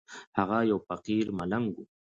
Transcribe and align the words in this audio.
هغه 0.37 0.57
يو 0.71 0.77
فقير 0.89 1.25
ملنگ 1.37 1.67
و. 1.73 1.77